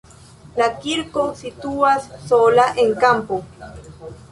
La 0.61 0.69
kirko 0.85 1.25
situas 1.41 2.09
sola 2.31 2.67
en 2.87 2.99
kampo. 3.07 3.41